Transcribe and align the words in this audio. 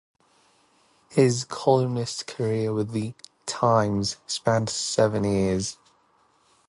His 1.11 1.43
columnist 1.45 2.25
career 2.25 2.73
with 2.73 2.89
the 2.89 3.13
"Times" 3.45 4.17
spanned 4.25 4.67
seven 4.71 5.23
years. 5.23 5.77